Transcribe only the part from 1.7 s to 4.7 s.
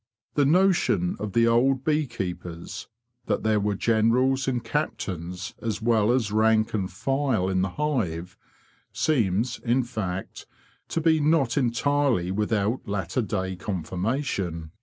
bee keepers—that there were generals and